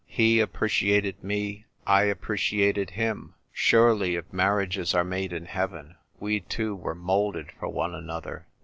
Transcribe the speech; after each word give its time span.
He 0.07 0.37
appre 0.39 0.67
ciated 0.67 1.21
me, 1.21 1.65
I 1.85 2.05
appreciated 2.05 2.89
him; 2.89 3.35
surely, 3.53 4.15
if 4.15 4.33
mar 4.33 4.57
riages 4.57 4.95
are 4.95 5.03
made 5.03 5.31
in 5.31 5.45
heaven, 5.45 5.95
we 6.19 6.39
two 6.39 6.75
were 6.75 6.95
moulded 6.95 7.51
for 7.59 7.69
one 7.69 7.93
another. 7.93 8.47